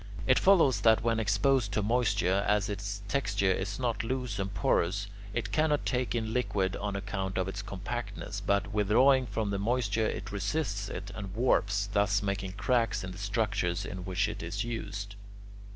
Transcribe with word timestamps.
It 0.25 0.39
follows 0.39 0.81
that 0.81 1.03
when 1.03 1.19
exposed 1.19 1.71
to 1.73 1.83
moisture, 1.83 2.43
as 2.47 2.69
its 2.69 3.03
texture 3.07 3.51
is 3.51 3.77
not 3.77 4.03
loose 4.03 4.39
and 4.39 4.51
porous, 4.51 5.05
it 5.31 5.51
cannot 5.51 5.85
take 5.85 6.15
in 6.15 6.33
liquid 6.33 6.75
on 6.77 6.95
account 6.95 7.37
of 7.37 7.47
its 7.47 7.61
compactness, 7.61 8.41
but, 8.43 8.73
withdrawing 8.73 9.27
from 9.27 9.51
the 9.51 9.59
moisture, 9.59 10.07
it 10.07 10.31
resists 10.31 10.89
it 10.89 11.11
and 11.13 11.35
warps, 11.35 11.85
thus 11.85 12.23
making 12.23 12.53
cracks 12.53 13.03
in 13.03 13.11
the 13.11 13.19
structures 13.19 13.85
in 13.85 14.03
which 14.03 14.27
it 14.27 14.41
is 14.41 14.63
used. 14.63 15.13